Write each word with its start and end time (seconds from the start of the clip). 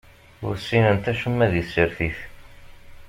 Ur 0.45 0.55
ssinent 0.57 1.09
acemma 1.11 1.45
di 1.53 1.63
tsertit. 1.65 2.19